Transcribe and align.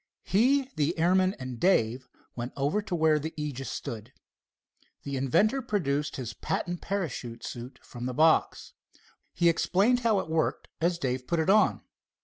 He, 0.23 0.67
the 0.77 0.97
airman 0.97 1.35
and 1.35 1.59
Dave 1.59 2.09
went 2.35 2.53
over 2.57 2.81
to 2.81 2.95
where 2.95 3.19
the 3.19 3.35
Aegis 3.37 3.69
stood. 3.69 4.11
The 5.03 5.15
inventor 5.15 5.61
produced 5.61 6.15
his 6.15 6.33
patent 6.33 6.81
parachute 6.81 7.43
suit 7.43 7.77
from 7.83 8.07
the 8.07 8.13
box. 8.15 8.73
He 9.31 9.47
explained 9.47 9.99
how 9.99 10.17
it 10.19 10.27
worked 10.27 10.69
as 10.81 10.97
Dave 10.97 11.27
put 11.27 11.39
it 11.39 11.51
on. 11.51 11.83